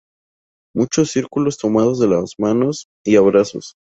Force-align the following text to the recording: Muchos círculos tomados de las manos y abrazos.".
Muchos 0.75 1.11
círculos 1.11 1.59
tomados 1.59 1.99
de 1.99 2.07
las 2.07 2.31
manos 2.39 2.87
y 3.05 3.17
abrazos.". 3.17 3.75